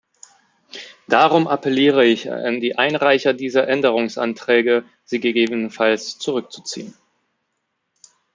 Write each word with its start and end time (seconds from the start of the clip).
Darum 1.07 1.47
appelliere 1.47 2.03
ich 2.07 2.31
an 2.31 2.59
die 2.59 2.75
Einreicher 2.75 3.33
dieser 3.35 3.67
Änderungsanträge, 3.67 4.83
sie 5.03 5.19
gegebenenfalls 5.19 6.17
zurückzuziehen. 6.17 6.95